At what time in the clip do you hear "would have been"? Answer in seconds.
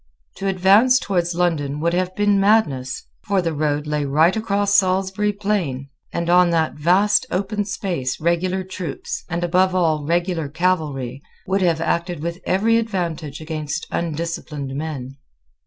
1.79-2.39